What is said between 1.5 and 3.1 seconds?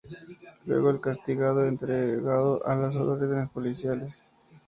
es entregado a las